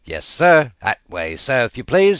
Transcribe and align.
Yes, 0.03 0.25
sir. 0.25 0.71
That 0.81 0.99
way, 1.07 1.35
sir, 1.37 1.65
if 1.65 1.77
you 1.77 1.83
please. 1.83 2.09